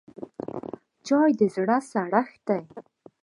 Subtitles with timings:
[1.07, 2.61] چای د زړه سړښت دی